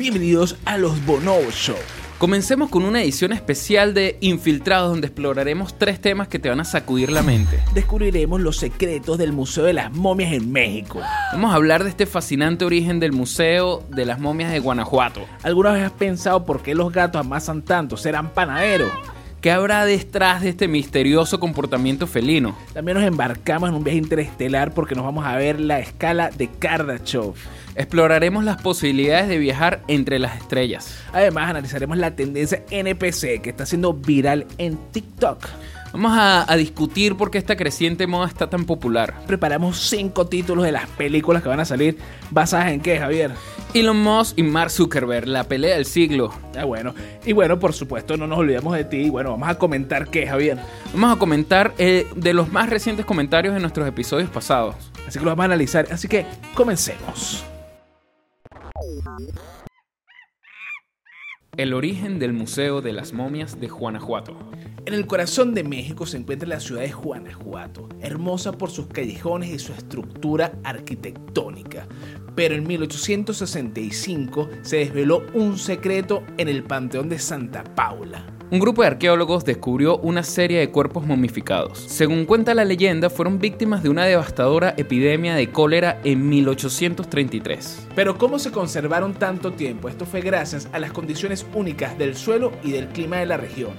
[0.00, 1.76] Bienvenidos a los Bonobo Show.
[2.16, 6.64] Comencemos con una edición especial de Infiltrados donde exploraremos tres temas que te van a
[6.64, 7.60] sacudir la mente.
[7.74, 11.02] Descubriremos los secretos del Museo de las Momias en México.
[11.34, 15.20] Vamos a hablar de este fascinante origen del Museo de las Momias de Guanajuato.
[15.42, 17.98] ¿Alguna vez has pensado por qué los gatos amasan tanto?
[17.98, 18.90] ¿Serán panaderos?
[19.40, 22.54] ¿Qué habrá detrás de este misterioso comportamiento felino?
[22.74, 26.48] También nos embarcamos en un viaje interestelar porque nos vamos a ver la escala de
[26.48, 27.32] Kardashev.
[27.74, 31.02] Exploraremos las posibilidades de viajar entre las estrellas.
[31.14, 35.48] Además, analizaremos la tendencia NPC que está siendo viral en TikTok.
[35.92, 39.14] Vamos a, a, discutir por qué esta creciente moda está tan popular.
[39.26, 41.98] Preparamos cinco títulos de las películas que van a salir
[42.30, 43.32] basadas en qué, Javier.
[43.74, 46.32] Elon Musk y Mark Zuckerberg, la pelea del siglo.
[46.56, 46.94] Ah, bueno.
[47.24, 48.98] Y bueno, por supuesto, no nos olvidemos de ti.
[48.98, 50.58] Y bueno, vamos a comentar qué, Javier.
[50.92, 54.76] Vamos a comentar eh, de los más recientes comentarios de nuestros episodios pasados.
[55.06, 55.86] Así que los vamos a analizar.
[55.90, 57.44] Así que comencemos.
[61.60, 64.34] El origen del Museo de las Momias de Guanajuato.
[64.86, 69.50] En el corazón de México se encuentra la ciudad de Guanajuato, hermosa por sus callejones
[69.50, 71.86] y su estructura arquitectónica.
[72.34, 78.39] Pero en 1865 se desveló un secreto en el Panteón de Santa Paula.
[78.52, 81.78] Un grupo de arqueólogos descubrió una serie de cuerpos momificados.
[81.78, 87.86] Según cuenta la leyenda, fueron víctimas de una devastadora epidemia de cólera en 1833.
[87.94, 89.88] Pero ¿cómo se conservaron tanto tiempo?
[89.88, 93.70] Esto fue gracias a las condiciones únicas del suelo y del clima de la región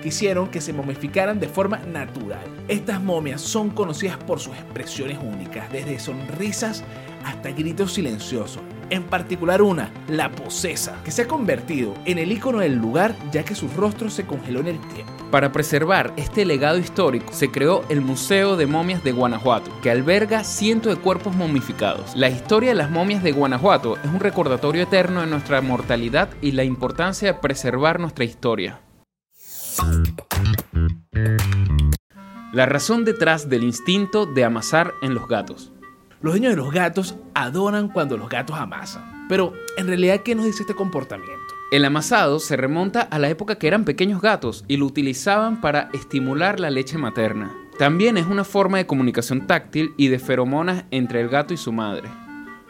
[0.00, 2.44] que hicieron que se momificaran de forma natural.
[2.68, 6.84] Estas momias son conocidas por sus expresiones únicas, desde sonrisas
[7.24, 8.62] hasta gritos silenciosos.
[8.90, 13.44] En particular una, la posesa, que se ha convertido en el icono del lugar ya
[13.44, 15.12] que su rostro se congeló en el tiempo.
[15.30, 20.42] Para preservar este legado histórico, se creó el Museo de Momias de Guanajuato, que alberga
[20.42, 22.16] cientos de cuerpos momificados.
[22.16, 26.52] La historia de las momias de Guanajuato es un recordatorio eterno de nuestra mortalidad y
[26.52, 28.80] la importancia de preservar nuestra historia.
[32.52, 35.72] La razón detrás del instinto de amasar en los gatos.
[36.22, 39.26] Los dueños de los gatos adoran cuando los gatos amasan.
[39.26, 41.54] Pero, en realidad, ¿qué nos dice este comportamiento?
[41.72, 45.88] El amasado se remonta a la época que eran pequeños gatos y lo utilizaban para
[45.94, 47.54] estimular la leche materna.
[47.78, 51.72] También es una forma de comunicación táctil y de feromonas entre el gato y su
[51.72, 52.10] madre.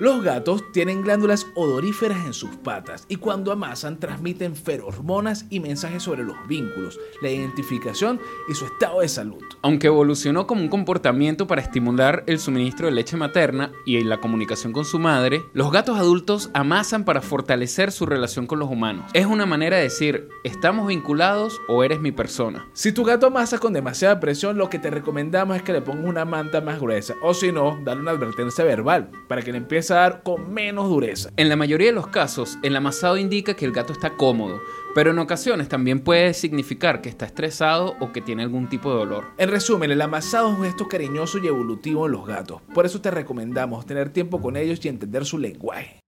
[0.00, 6.04] Los gatos tienen glándulas odoríferas en sus patas y cuando amasan transmiten feromonas y mensajes
[6.04, 8.18] sobre los vínculos, la identificación
[8.48, 9.42] y su estado de salud.
[9.60, 14.72] Aunque evolucionó como un comportamiento para estimular el suministro de leche materna y la comunicación
[14.72, 19.04] con su madre, los gatos adultos amasan para fortalecer su relación con los humanos.
[19.12, 22.66] Es una manera de decir, estamos vinculados o eres mi persona.
[22.72, 26.06] Si tu gato amasa con demasiada presión, lo que te recomendamos es que le pongas
[26.06, 29.89] una manta más gruesa o si no, darle una advertencia verbal para que le empiece
[30.22, 31.30] con menos dureza.
[31.36, 34.60] En la mayoría de los casos, el amasado indica que el gato está cómodo,
[34.94, 38.98] pero en ocasiones también puede significar que está estresado o que tiene algún tipo de
[38.98, 39.24] dolor.
[39.36, 42.62] En resumen, el amasado es un gesto cariñoso y evolutivo en los gatos.
[42.72, 46.00] Por eso te recomendamos tener tiempo con ellos y entender su lenguaje.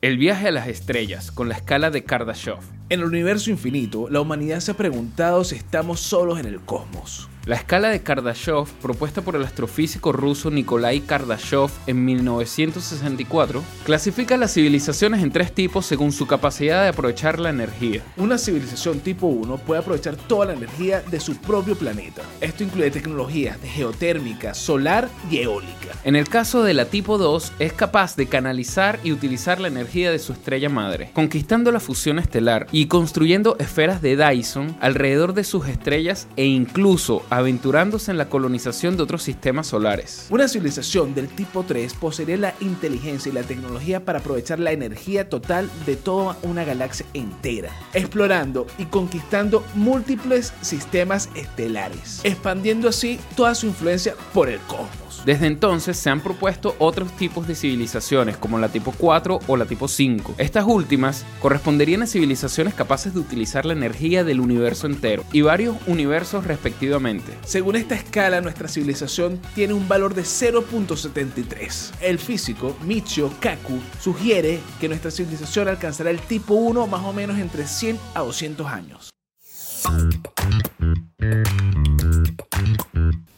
[0.00, 2.77] El viaje a las estrellas con la escala de Kardashev.
[2.90, 7.28] En el universo infinito, la humanidad se ha preguntado si estamos solos en el cosmos.
[7.48, 14.52] La escala de Kardashev, propuesta por el astrofísico ruso Nikolai Kardashev en 1964, clasifica las
[14.52, 18.02] civilizaciones en tres tipos según su capacidad de aprovechar la energía.
[18.18, 22.20] Una civilización tipo 1 puede aprovechar toda la energía de su propio planeta.
[22.42, 25.94] Esto incluye tecnologías de geotérmica, solar y eólica.
[26.04, 30.10] En el caso de la tipo 2, es capaz de canalizar y utilizar la energía
[30.10, 35.44] de su estrella madre, conquistando la fusión estelar y construyendo esferas de Dyson alrededor de
[35.44, 40.26] sus estrellas e incluso aventurándose en la colonización de otros sistemas solares.
[40.30, 45.28] Una civilización del tipo 3 poseería la inteligencia y la tecnología para aprovechar la energía
[45.28, 53.54] total de toda una galaxia entera, explorando y conquistando múltiples sistemas estelares, expandiendo así toda
[53.54, 55.07] su influencia por el cosmos.
[55.24, 59.66] Desde entonces se han propuesto otros tipos de civilizaciones, como la tipo 4 o la
[59.66, 60.34] tipo 5.
[60.38, 65.76] Estas últimas corresponderían a civilizaciones capaces de utilizar la energía del universo entero y varios
[65.86, 67.36] universos respectivamente.
[67.44, 71.92] Según esta escala, nuestra civilización tiene un valor de 0.73.
[72.00, 77.38] El físico Michio Kaku sugiere que nuestra civilización alcanzará el tipo 1 más o menos
[77.38, 79.10] entre 100 a 200 años.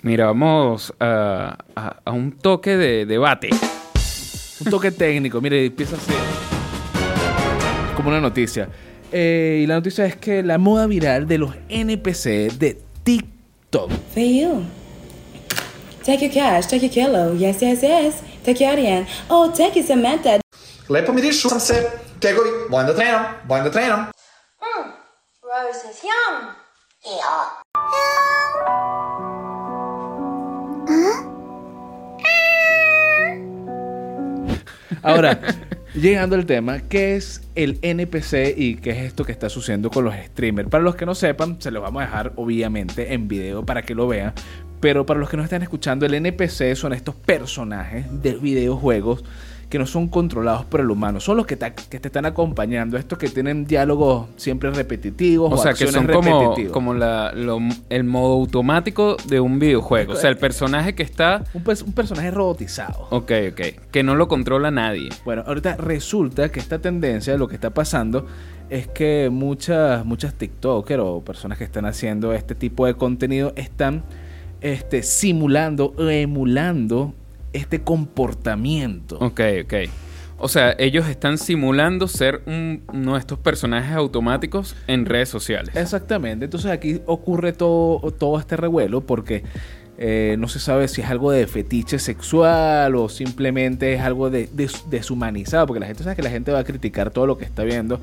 [0.02, 1.58] Mira, vamos a,
[2.04, 3.50] a, un toque de debate.
[4.64, 6.12] Un toque técnico, mire, empieza así.
[7.90, 8.69] Es como una noticia.
[9.12, 13.90] Eh, y la noticia es que la moda viral de los NPC de TikTok.
[14.14, 14.64] For you.
[16.04, 17.34] Take your cash, take your kilo.
[17.34, 18.22] Yes, yes, yes.
[18.44, 19.06] Take your Ariane.
[19.28, 20.40] Oh, take your Samantha.
[20.88, 21.75] Lepo miriš, sam se.
[22.20, 24.19] Tegovi, bojim da trenam, bojim da trenam.
[25.50, 25.99] Rose
[35.02, 35.41] Ahora,
[35.94, 40.05] llegando al tema, ¿qué es el NPC y qué es esto que está sucediendo con
[40.05, 40.69] los streamers?
[40.69, 43.97] Para los que no sepan, se los vamos a dejar obviamente en video para que
[43.97, 44.32] lo vean.
[44.81, 49.25] Pero para los que no están escuchando, el NPC son estos personajes de videojuegos
[49.70, 51.20] que no son controlados por el humano.
[51.20, 51.72] Son los que, te
[52.02, 52.99] están acompañando.
[52.99, 55.52] Estos que tienen diálogos siempre repetitivos.
[55.52, 60.14] O sea, que son como, como la- lo- el modo automático de un videojuego.
[60.14, 61.44] O sea, el personaje que está...
[61.55, 63.06] Un personaje robotizado.
[63.11, 63.61] Ok, ok.
[63.93, 65.08] Que no lo controla nadie.
[65.25, 68.26] Bueno, ahorita resulta que esta tendencia, lo que está pasando,
[68.70, 74.02] es que muchas, muchas TikTokers o personas que están haciendo este tipo de contenido están
[74.61, 77.14] este, simulando o emulando
[77.52, 79.19] este comportamiento.
[79.19, 79.75] Ok, ok.
[80.43, 85.76] O sea, ellos están simulando ser un- uno de estos personajes automáticos en redes sociales.
[85.76, 86.47] Exactamente.
[86.47, 89.43] Entonces aquí ocurre todo, todo este revuelo porque
[90.02, 94.49] eh, no se sabe si es algo de fetiche sexual o simplemente es algo de,
[94.50, 95.67] de- deshumanizado.
[95.67, 98.00] Porque la gente sabe que la gente va a criticar todo lo que está viendo.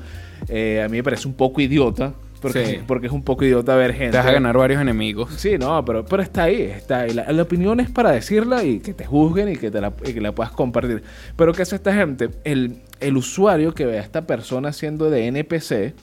[0.48, 2.14] Eh, a mí me parece un poco idiota.
[2.40, 2.78] Porque, Sí.
[2.86, 4.12] porque es un poco idiota ver gente.
[4.12, 5.30] Te vas a ganar varios enemigos.
[5.36, 7.10] Sí, no, pero, pero está ahí, está ahí.
[7.12, 10.12] La, la opinión es para decirla y que te juzguen y que, te la, y
[10.12, 11.02] que la puedas compartir.
[11.36, 12.30] Pero ¿qué hace esta gente?
[12.44, 15.94] El, el usuario que ve a esta persona haciendo de NPC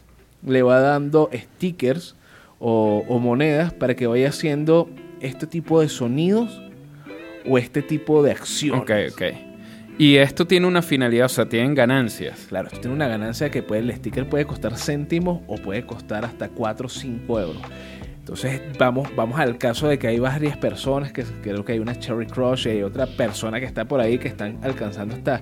[0.45, 2.15] le va dando stickers
[2.59, 4.89] o, o monedas para que vaya haciendo
[5.21, 6.61] este tipo de sonidos
[7.47, 8.81] o este tipo de acciones.
[8.81, 9.21] Ok, ok.
[9.97, 12.47] Y esto tiene una finalidad, o sea, tienen ganancias.
[12.49, 16.25] Claro, esto tiene una ganancia que puede, el sticker puede costar céntimos o puede costar
[16.25, 17.61] hasta 4 o 5 euros.
[18.17, 21.97] Entonces vamos, vamos al caso de que hay varias personas, que creo que hay una
[21.97, 25.39] Cherry Crush y hay otra persona que está por ahí que están alcanzando hasta,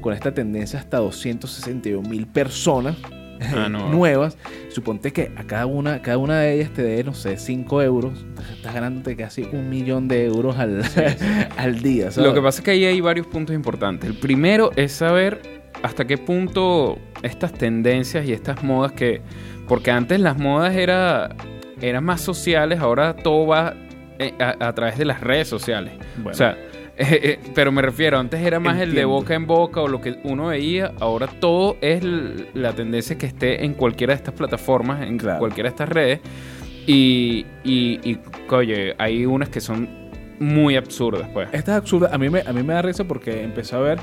[0.00, 2.96] con esta tendencia hasta 261 mil personas
[3.40, 3.88] Ah, no.
[3.90, 4.36] nuevas.
[4.68, 8.24] Suponte que a cada una, cada una de ellas te dé, no sé, 5 euros.
[8.54, 10.82] Estás ganándote casi un millón de euros al,
[11.56, 12.10] al día.
[12.10, 12.28] ¿sabes?
[12.28, 14.08] Lo que pasa es que ahí hay varios puntos importantes.
[14.10, 19.22] El primero es saber hasta qué punto estas tendencias y estas modas que...
[19.68, 21.34] Porque antes las modas era,
[21.80, 23.74] eran más sociales, ahora todo va
[24.18, 25.92] eh, a, a través de las redes sociales.
[26.16, 26.30] Bueno.
[26.30, 26.56] O sea,
[26.98, 30.00] eh, eh, pero me refiero, antes era más el de boca en boca o lo
[30.00, 32.02] que uno veía, ahora todo es
[32.54, 35.38] la tendencia que esté en cualquiera de estas plataformas, en Claro.
[35.38, 36.20] cualquiera de estas redes.
[36.86, 38.18] Y, y, y,
[38.50, 39.88] oye, hay unas que son
[40.38, 41.48] muy absurdas, pues.
[41.52, 42.10] Esta es absurda.
[42.12, 43.98] A mí, me, a mí me da risa porque empecé a ver,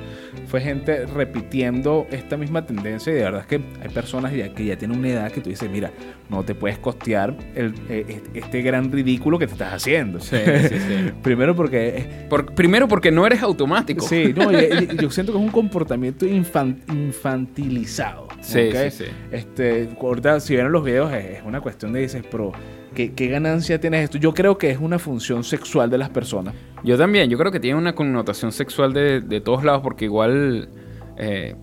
[0.48, 4.66] fue gente repitiendo esta misma tendencia y de verdad es que hay personas ya, que
[4.66, 5.92] ya tienen una edad que tú dices, mira,
[6.30, 10.20] no te puedes costear el, eh, este gran ridículo que te estás haciendo.
[10.20, 11.12] Sí, sí, sí.
[11.24, 12.26] Primero porque...
[12.30, 14.06] Por- primero porque no eres automático.
[14.08, 18.28] Sí, no, yo siento que es un comportamiento infan- infantilizado.
[18.42, 19.06] Sí, sí.
[19.32, 22.52] Este, ahorita, si ven los videos, es es una cuestión de dices, pero
[22.94, 24.18] ¿qué, ¿qué ganancia tienes esto?
[24.18, 26.54] Yo creo que es una función sexual de las personas.
[26.84, 30.70] Yo también, yo creo que tiene una connotación sexual de, de todos lados porque igual
[31.18, 31.56] eh,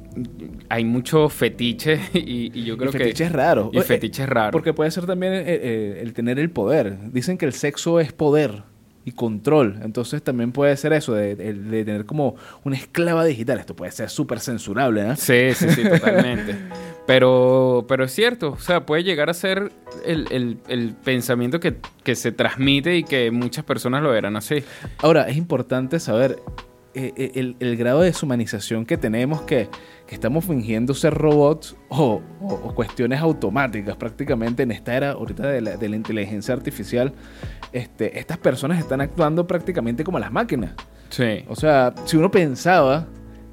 [0.68, 2.98] hay mucho fetiche y, y yo creo y que...
[2.98, 3.70] fetiches raros.
[3.72, 4.52] Y fetiches raros.
[4.52, 7.10] Porque puede ser también eh, eh, el tener el poder.
[7.12, 8.69] Dicen que el sexo es poder
[9.10, 9.78] y control.
[9.82, 13.58] Entonces también puede ser eso, de, de- de tener como una esclava digital.
[13.58, 15.16] Esto puede ser súper censurable, ¿no?
[15.16, 16.56] Sí, sí, sí, totalmente.
[17.06, 19.72] Pero, pero es cierto, o sea, puede llegar a ser
[20.04, 24.62] el, el- el pensamiento que, que se transmite y que muchas personas lo verán así.
[24.98, 26.36] Ahora, es importante saber
[26.94, 29.68] eh, eh, el, el grado de deshumanización que tenemos, que,
[30.10, 35.46] que estamos fingiendo ser robots o, o- o cuestiones automáticas prácticamente en esta era ahorita
[35.46, 37.12] de la, de la inteligencia artificial.
[37.72, 40.72] Este, estas personas están actuando prácticamente como las máquinas.
[41.10, 41.44] Sí.
[41.48, 43.06] O sea, si uno pensaba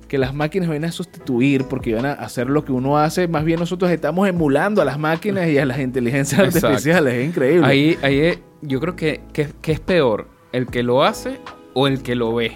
[0.07, 3.45] que las máquinas iban a sustituir porque iban a hacer lo que uno hace, más
[3.45, 6.67] bien nosotros estamos emulando a las máquinas y a las inteligencias Exacto.
[6.69, 7.13] artificiales.
[7.13, 7.67] Es increíble.
[7.67, 11.37] Ahí, ahí eh, yo creo que, que, que es peor, el que lo hace
[11.75, 12.53] o el que lo ve.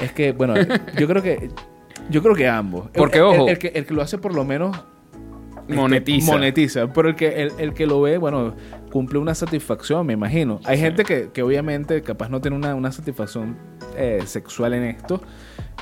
[0.00, 0.54] Es que, bueno,
[0.98, 1.50] yo creo que
[2.10, 2.88] yo creo que ambos.
[2.94, 3.48] Porque, El- ojo.
[3.48, 4.76] el, que, el que lo hace por lo menos
[5.68, 6.32] Monetiza.
[6.32, 6.92] monetiza.
[6.92, 8.54] Pero el que, el, el que lo ve, bueno,
[8.90, 10.60] cumple una satisfacción, me imagino.
[10.64, 13.56] Hay gente que, que obviamente capaz no tiene una, una satisfacción
[13.96, 15.22] eh, sexual en esto,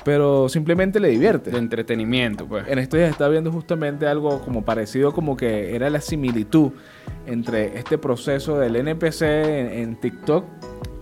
[0.04, 1.50] pero simplemente le divierte.
[1.50, 2.68] De entretenimiento, pues.
[2.68, 6.72] En estos días estaba viendo justamente algo como parecido, como que era la similitud
[7.26, 10.44] entre este proceso del NPC en, en TikTok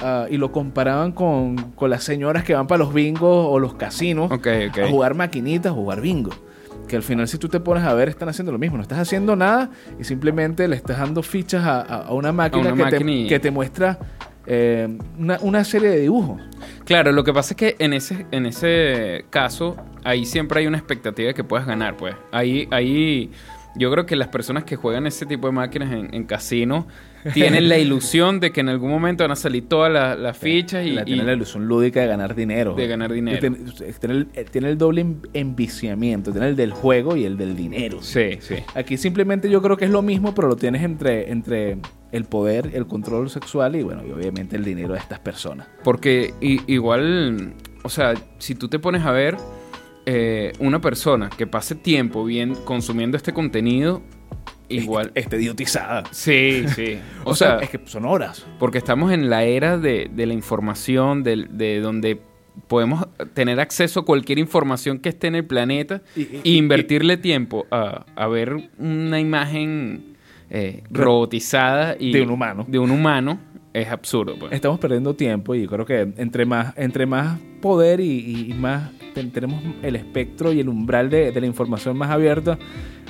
[0.01, 3.75] ah, y lo comparaban con, con las señoras que van para los bingos o los
[3.75, 4.31] casinos
[4.85, 6.31] a jugar maquinitas, a jugar bingo.
[6.87, 8.77] Que al final, si tú te pones a ver, están haciendo lo mismo.
[8.79, 12.85] No estás haciendo nada y simplemente le estás dando fichas a, a- una máquina, una
[12.85, 13.99] que, te, que te muestra
[14.47, 14.89] eh,
[15.19, 16.41] una, una serie de dibujos.
[16.87, 20.79] Claro, lo que pasa es que en ese, en ese caso, ahí siempre hay una
[20.79, 22.15] expectativa de que puedas ganar, pues.
[22.33, 23.31] Ahí, ahí,
[23.77, 26.87] yo creo que las personas que juegan ese tipo de máquinas en, en casino
[27.35, 30.87] tienen la ilusión de que en algún momento van a salir todas las, las fichas
[30.87, 32.75] y, la, y- tiene la ilusión lúdica de ganar dinero.
[32.75, 33.37] De ganar dinero.
[33.37, 33.57] Y Tiene,
[34.01, 36.31] tiene el, eh, tiene el doble en- enviciamiento.
[36.33, 37.99] Tiene el del juego y el del dinero.
[38.03, 38.57] Sí, sí.
[38.75, 41.79] Aquí simplemente yo creo que es lo mismo, pero lo tienes entre, entre
[42.13, 45.67] el poder, el control sexual y bueno, y obviamente el dinero de estas personas.
[45.85, 46.33] Porque
[46.67, 49.37] igual, o sea, si tú te pones a ver,
[50.11, 54.01] eh, una persona que pase tiempo bien consumiendo este contenido,
[54.71, 55.13] igual...
[55.15, 56.05] Está idiotizada.
[56.13, 56.99] Sí, sí.
[57.25, 58.47] O, sea, es que son horas.
[58.59, 62.21] Porque estamos en la era de, de la información, del- de, donde
[62.69, 67.19] podemos tener acceso a cualquier información que esté en el planeta Y- y, y- invertirle
[67.19, 70.17] tiempo a, a ver una imagen
[70.51, 72.65] eh, robotizada y De un humano.
[72.67, 73.39] De un humano
[73.79, 74.37] es absurdo.
[74.39, 74.53] pues.
[74.53, 78.91] Estamos perdiendo tiempo y yo creo que entre más, entre más poder y, y más
[79.15, 82.59] ten- tenemos el espectro y el umbral de, de la información más abierta,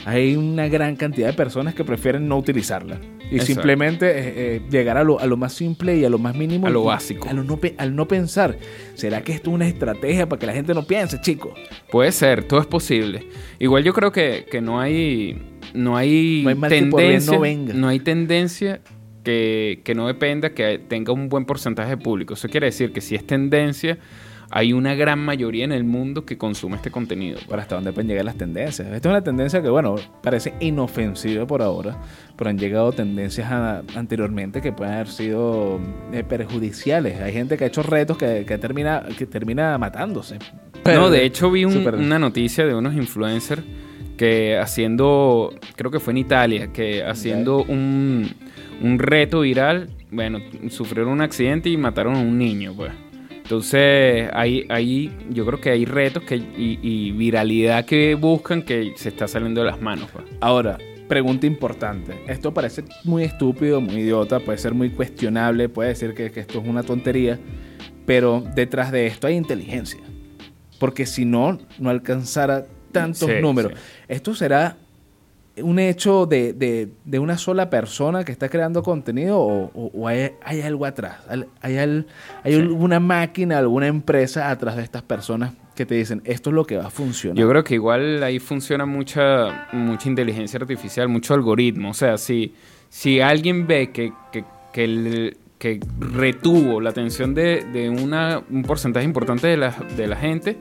[0.06, 2.98] hay una gran cantidad de personas que prefieren no utilizarla.
[3.30, 3.46] Y Exacto.
[3.46, 6.66] simplemente eh, eh, llegar a lo, a lo más simple y a lo más mínimo.
[6.66, 7.28] A lo básico.
[7.28, 8.56] a lo no al no pensar.
[8.94, 11.52] ¿Será que esto es una estrategia para que la gente no piense, chicos?
[11.90, 13.26] Puede ser, todo es posible.
[13.58, 15.36] Igual yo creo que, que no hay
[15.74, 17.88] no hay No hay tendencia, no venga.
[17.90, 18.80] hay tendencia
[19.28, 22.32] que, que no dependa que tenga un buen porcentaje de público.
[22.34, 23.98] Eso quiere decir que si es tendencia,
[24.50, 27.38] hay una gran mayoría en el mundo que consume este contenido.
[27.46, 28.88] Para hasta dónde pueden llegar las tendencias.
[28.88, 31.98] Esta es una tendencia que, bueno, parece inofensiva por ahora,
[32.36, 35.78] pero han llegado tendencias a- anteriormente que pueden haber sido
[36.14, 37.20] eh, perjudiciales.
[37.20, 40.38] Hay gente que ha hecho retos que, que termina, que termina matándose.
[40.86, 43.62] no, de hecho vi un- una noticia de unos influencers
[44.16, 48.28] que haciendo, creo que fue en Italia, que haciendo un,
[48.82, 50.38] un reto viral, bueno,
[50.70, 52.92] sufrieron un accidente y mataron a un niño, pues.
[53.30, 58.92] Entonces, ahí, ahí yo creo que hay retos que, y, y viralidad que buscan que
[58.96, 60.24] se está saliendo de las manos, pues.
[60.40, 60.76] Ahora,
[61.08, 62.14] pregunta importante.
[62.26, 66.60] Esto parece muy estúpido, muy idiota, puede ser muy cuestionable, puede decir que, que esto
[66.60, 67.38] es una tontería,
[68.04, 70.00] pero detrás de esto hay inteligencia.
[70.78, 73.72] Porque si no, no alcanzara tantos Sí, números.
[73.74, 73.80] sí.
[74.08, 74.76] Esto será
[75.62, 80.08] un hecho de, de- de una sola persona que está creando contenido o, o- o
[80.08, 81.18] hay, hay algo atrás.
[81.28, 86.54] Hay, hay alguna máquina, alguna empresa atrás de estas personas que te dicen esto es
[86.54, 87.36] lo que va a funcionar.
[87.38, 91.90] Yo creo que igual ahí funciona mucha, mucha inteligencia artificial, mucho algoritmo.
[91.90, 92.52] O sea, si,
[92.88, 98.62] si alguien ve que, que, que, el- que retuvo la atención de, de una, un
[98.62, 100.56] porcentaje importante de la, de la gente,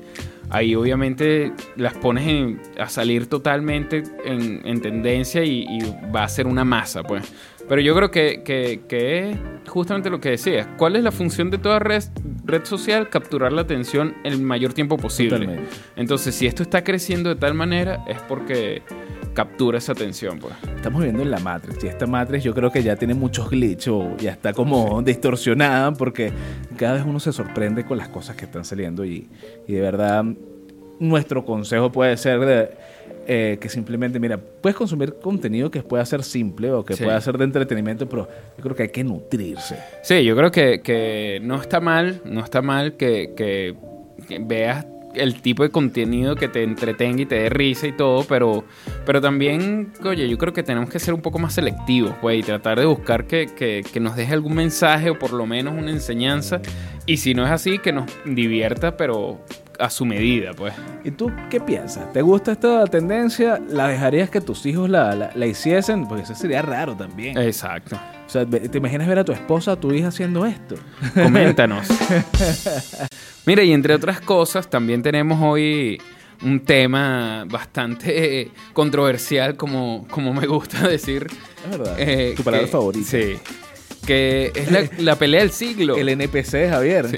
[0.49, 5.79] ahí obviamente las pones en- a salir totalmente en, en tendencia y, y
[6.15, 7.23] va a ser una masa, pues.
[7.67, 10.67] Pero yo creo que, que- que es justamente lo que decías.
[10.77, 12.03] ¿Cuál es la función de toda red,
[12.45, 13.09] red social?
[13.09, 15.37] Capturar la atención el mayor tiempo posible.
[15.39, 15.69] Totalmente.
[15.95, 18.83] Entonces, si esto está creciendo de tal manera, es porque
[19.33, 20.53] captura esa atención, pues.
[20.77, 23.89] Estamos viviendo en la Matrix y esta Matrix yo creo que ya tiene muchos glitches
[23.89, 26.31] o ya está como distorsionada porque
[26.77, 29.27] cada vez uno se sorprende con las cosas que están saliendo y,
[29.67, 30.23] y de verdad
[30.99, 32.69] nuestro consejo puede ser de,
[33.29, 37.03] eh, que simplemente, mira, puedes consumir contenido que pueda ser simple o que Sí.
[37.03, 39.77] pueda ser de entretenimiento, pero yo creo que hay que nutrirse.
[40.01, 43.75] Sí, yo creo que, que no está mal, no está mal que, que-
[44.27, 48.23] que veas el tipo de contenido que te entretenga y te dé risa y todo,
[48.29, 48.63] pero,
[49.05, 52.43] pero también, oye, yo creo que tenemos que ser un poco más selectivos, pues, y
[52.43, 55.89] tratar de buscar que, que- que nos deje algún mensaje o por lo menos una
[55.91, 56.61] enseñanza,
[57.05, 59.39] y si no es así, que nos divierta, pero
[59.79, 60.73] a su medida, pues.
[61.03, 62.11] ¿Y tú qué piensas?
[62.13, 63.59] ¿Te gusta esta tendencia?
[63.69, 66.07] ¿La dejarías que tus hijos la, la- la hiciesen?
[66.07, 67.37] Porque eso sería raro también.
[67.37, 67.95] Exacto.
[68.25, 70.75] O sea, ¿te imaginas ver a tu esposa o tu hija haciendo esto?
[71.13, 71.87] Coméntanos.
[73.45, 76.01] Mira, y entre otras cosas, también tenemos hoy
[76.43, 81.27] un tema bastante controversial, como, como me gusta decir.
[81.63, 81.95] Es verdad.
[81.97, 83.07] eh, tu palabra que- favorita.
[83.09, 83.37] Sí.
[84.07, 85.97] Que es la, la pelea del siglo.
[85.97, 87.09] El NPC, Javier.
[87.09, 87.17] Sí.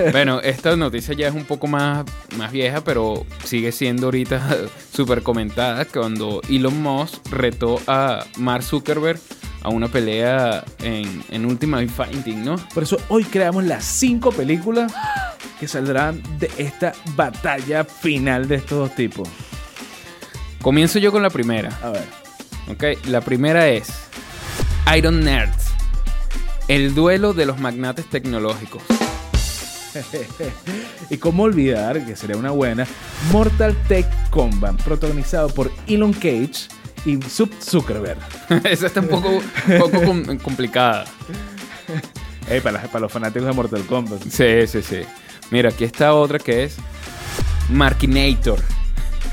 [0.12, 2.04] Bueno, esta noticia ya es un poco más,
[2.36, 4.40] más vieja, pero sigue siendo ahorita
[4.94, 9.18] súper comentada cuando Elon Musk retó a Mark Zuckerberg
[9.62, 12.56] a una pelea en, en Ultimate Fighting, ¿no?
[12.72, 14.94] Por eso hoy creamos las cinco películas
[15.58, 19.28] que saldrán de esta batalla final de estos dos tipos.
[20.62, 21.76] Comienzo yo con la primera.
[21.82, 22.04] A ver.
[22.70, 23.88] Ok, la primera es
[24.96, 25.67] Iron Nerds.
[26.68, 28.82] El duelo de los magnates tecnológicos.
[31.10, 32.86] y cómo olvidar, que sería una buena,
[33.32, 36.68] Mortal Tech Combat, protagonizado por Elon Cage
[37.06, 38.18] y Sub Zuckerberg.
[38.64, 41.04] Esa está un poco, un poco com- complicada.
[42.50, 44.22] Ey, para, para los fanáticos de Mortal Kombat.
[44.28, 45.00] Sí, sí, sí.
[45.50, 46.76] Mira, aquí está otra que es
[47.70, 48.62] Markinator.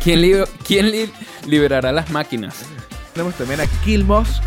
[0.03, 1.11] ¿Quién, li- quién li-
[1.45, 2.55] liberará las máquinas?
[3.13, 4.41] Tenemos también a Killmosk,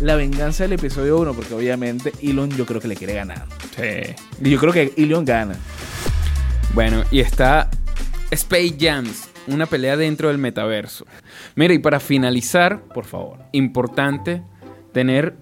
[0.00, 3.46] la venganza del episodio 1, porque obviamente Elon yo creo que le quiere ganar.
[3.76, 4.14] Sí.
[4.42, 5.56] Y yo creo que Elon gana.
[6.74, 7.70] Bueno, y está
[8.30, 11.06] Space Jams, una pelea dentro del metaverso.
[11.54, 13.38] Mira, y para finalizar, Por favor.
[13.52, 14.42] importante
[14.92, 15.36] tener.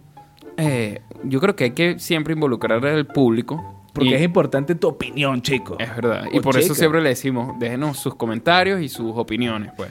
[0.59, 3.69] eh, yo creo que hay que siempre involucrar al público.
[3.95, 5.77] Porque y- es importante tu opinión, chico.
[5.79, 6.27] Es verdad.
[6.33, 9.91] Y por eso siempre le decimos, déjenos sus comentarios y sus opiniones, pues.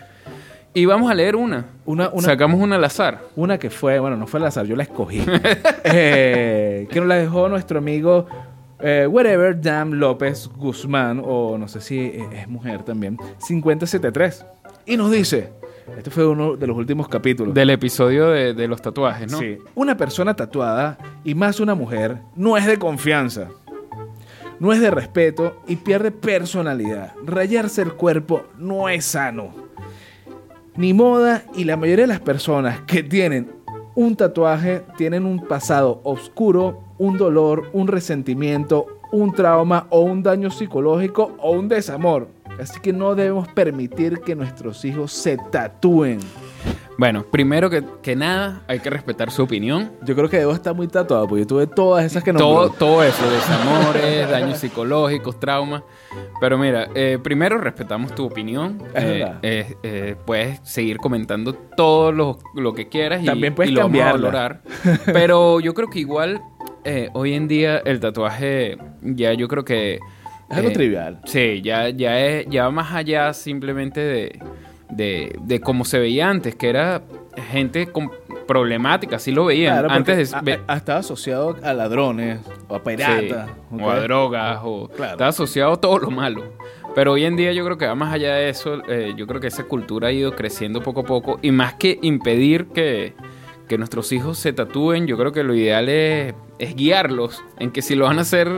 [0.74, 1.66] Y vamos a leer una.
[1.86, 3.22] Una, una, Sacamos una al azar.
[3.36, 5.24] una que fue, bueno, no fue al azar, yo la escogí.
[5.84, 8.26] Eh, que nos la dejó nuestro amigo
[8.80, 14.46] eh, Whatever Dam López Guzmán, o no sé si es mujer también, 5073.
[14.86, 15.52] Y nos dice,
[15.98, 17.54] este fue uno de los últimos capítulos.
[17.54, 19.40] Del episodio de, de los tatuajes, ¿no?
[19.40, 19.58] Sí.
[19.76, 23.50] Una persona tatuada, y más una mujer, no es de confianza.
[24.60, 27.14] No es de respeto y pierde personalidad.
[27.26, 29.71] Rayarse el cuerpo no es sano.
[30.82, 33.52] Ni moda y la mayoría de las personas que tienen
[33.94, 40.50] un tatuaje tienen un pasado oscuro, un dolor, un resentimiento, un trauma o un daño
[40.50, 42.30] psicológico o un desamor.
[42.60, 46.18] Así que no debemos permitir que nuestros hijos se tatúen.
[46.98, 49.92] Bueno, primero que, que nada, hay que respetar su opinión.
[50.04, 52.40] Yo creo que debo estar muy tatuado, porque yo tuve todas esas que no.
[52.40, 55.84] Todo, todo eso, desamores, daños psicológicos, traumas.
[56.40, 58.82] Pero mira, eh, primero respetamos tu opinión.
[58.94, 63.72] Es Eh, eh, eh, puedes seguir comentando todo lo, lo que quieras y, También puedes
[63.72, 64.62] y lo vamos a valorar.
[65.06, 66.42] Pero yo creo que igual
[66.84, 70.00] eh, hoy en día el tatuaje ya yo creo que...
[70.50, 71.20] Es algo eh, trivial.
[71.26, 74.40] Sí, ya, ya, es, ya va más allá simplemente de,
[74.92, 77.02] de, de cómo se veía antes, que era
[77.52, 78.12] gente con
[78.48, 79.74] problemática, así lo veían.
[79.80, 83.50] Claro, antes de, a- ve- a- estaba asociado a ladrones o a piratas.
[83.72, 85.12] O a drogas, o Claro.
[85.14, 86.44] está asociado a todo lo malo.
[86.94, 89.40] Pero hoy en día yo creo que va más allá de eso, eh, yo creo
[89.40, 93.14] que esa cultura ha ido creciendo poco a poco y más que impedir que,
[93.70, 97.82] que nuestros hijos se tatúen, yo creo que lo ideal es, es guiarlos en que
[97.82, 98.50] si lo van a hacer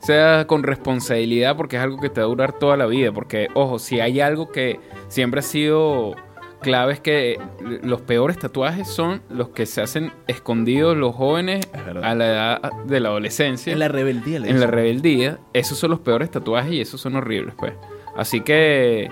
[0.00, 3.12] sea con responsabilidad porque es algo que te va a durar toda la vida.
[3.12, 6.14] Porque, ojo, si hay algo que siempre ha sido
[6.60, 7.38] clave es que
[7.82, 11.66] los peores tatuajes son los que se hacen escondidos los jóvenes
[12.02, 14.36] a la edad de la adolescencia En la rebeldía.
[14.38, 17.72] en la rebeldía, esos son los peores tatuajes y esos son horribles, pues.
[18.16, 19.10] Así que,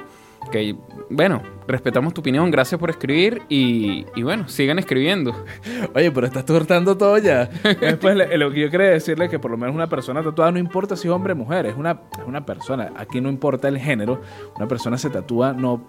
[0.53, 0.77] que
[1.09, 5.33] bueno, respetamos tu opinión, gracias por escribir y, y bueno, sigan escribiendo.
[5.95, 7.45] Oye, pero estás cortando todo ya.
[7.81, 10.59] Después, lo que yo quería decirle es que por lo menos una persona tatuada no
[10.59, 12.93] importa si es hombre o mujer, es una, es una persona.
[12.97, 14.21] Aquí no importa el género.
[14.57, 15.83] Una persona se tatúa no,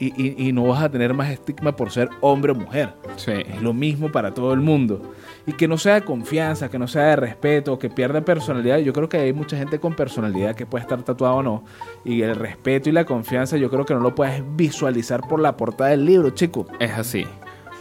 [0.00, 2.94] y, y- y no vas a tener más estigma por ser hombre o mujer.
[3.16, 3.32] Sí.
[3.32, 5.12] Es lo mismo para todo el mundo.
[5.46, 8.78] Y que no sea de confianza, que no sea de respeto, que pierda personalidad.
[8.78, 11.64] Yo creo que hay mucha gente con personalidad que puede estar tatuada o no.
[12.04, 15.56] Y el respeto y la confianza yo creo que no lo puedes visualizar por la
[15.56, 16.66] portada del libro, chico.
[16.80, 17.26] Es así.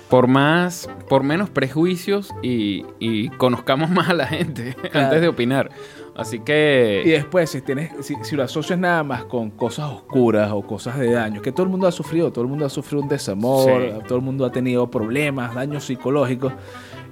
[0.09, 5.69] Por más, por menos prejuicios y, y conozcamos más a la gente antes de opinar.
[6.15, 10.49] Así Y que, después, si, tienes, si, si lo asocias nada más con cosas oscuras
[10.51, 13.03] o cosas de daño, que todo el mundo ha sufrido, todo el mundo ha sufrido
[13.03, 13.99] un desamor, Sí.
[14.07, 16.53] todo el mundo ha tenido problemas, daños psicológicos,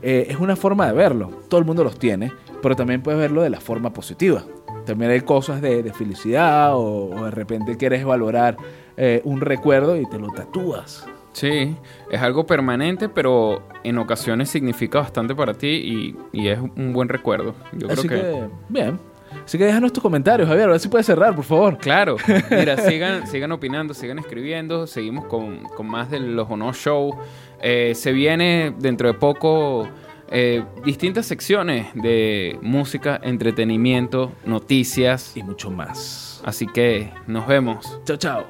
[0.02, 1.30] eh, es una forma de verlo.
[1.50, 2.32] Todo el mundo los tiene,
[2.64, 4.44] pero también puedes verlo de la forma positiva.
[4.88, 8.58] También hay cosas de, de felicidad o, o de repente quieres valorar
[8.98, 11.06] eh, un recuerdo y te lo tatúas.
[11.34, 11.76] sí,
[12.10, 17.10] es algo permanente, pero en ocasiones significa bastante para ti y, y es un buen
[17.10, 17.56] recuerdo.
[17.74, 19.00] Yo Así creo que que, bien.
[19.44, 21.78] Así que déjanos tus comentarios, Javier, a ver si puedes cerrar, por favor.
[21.78, 22.16] Claro,
[22.50, 27.14] mira, sigan, sigan opinando, sigan escribiendo, seguimos con, con más de los o no show.
[27.62, 29.88] Eh, se viene dentro de poco
[30.30, 35.36] eh, distintas secciones de música, entretenimiento, noticias.
[35.36, 36.42] Y mucho más.
[36.46, 38.00] Así que nos vemos.
[38.06, 38.46] Chao, chao.